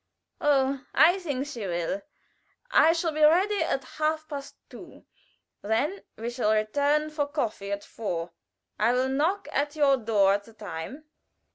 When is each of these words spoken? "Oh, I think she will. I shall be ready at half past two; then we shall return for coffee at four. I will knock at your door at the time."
"Oh, 0.41 0.83
I 0.95 1.19
think 1.19 1.45
she 1.45 1.67
will. 1.67 2.01
I 2.71 2.91
shall 2.93 3.11
be 3.11 3.21
ready 3.21 3.61
at 3.61 3.83
half 3.83 4.27
past 4.27 4.55
two; 4.67 5.05
then 5.61 6.01
we 6.17 6.31
shall 6.31 6.51
return 6.53 7.11
for 7.11 7.27
coffee 7.27 7.71
at 7.71 7.83
four. 7.83 8.31
I 8.79 8.93
will 8.93 9.09
knock 9.09 9.47
at 9.51 9.75
your 9.75 9.97
door 9.97 10.33
at 10.33 10.45
the 10.45 10.53
time." 10.53 11.03